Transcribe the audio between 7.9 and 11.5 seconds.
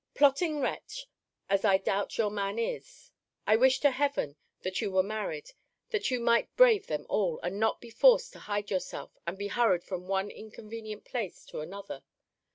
forced to hide yourself, and be hurried from one inconvenient place